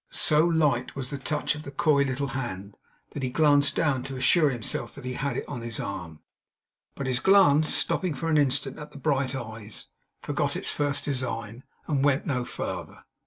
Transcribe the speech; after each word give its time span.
So 0.09 0.43
light 0.43 0.95
was 0.95 1.11
the 1.11 1.19
touch 1.19 1.53
of 1.53 1.61
the 1.61 1.69
coy 1.69 2.01
little 2.01 2.29
hand, 2.29 2.75
that 3.11 3.21
he 3.21 3.29
glanced 3.29 3.75
down 3.75 4.01
to 4.05 4.15
assure 4.15 4.49
himself 4.49 4.95
he 4.95 5.13
had 5.13 5.37
it 5.37 5.47
on 5.47 5.61
his 5.61 5.79
arm. 5.79 6.21
But 6.95 7.05
his 7.05 7.19
glance, 7.19 7.71
stopping 7.71 8.15
for 8.15 8.27
an 8.27 8.37
instant 8.39 8.79
at 8.79 8.93
the 8.93 8.97
bright 8.97 9.35
eyes, 9.35 9.85
forgot 10.23 10.55
its 10.55 10.71
first 10.71 11.05
design, 11.05 11.65
and 11.87 12.03
went 12.03 12.25
no 12.25 12.45
farther. 12.45 13.03